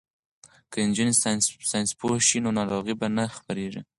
که 0.71 0.77
نجونې 0.87 1.13
ساینس 1.71 1.89
پوهې 1.99 2.19
شي 2.27 2.37
نو 2.43 2.49
ناروغۍ 2.59 2.95
به 2.99 3.07
نه 3.15 3.23
خپریږي. 3.37 3.81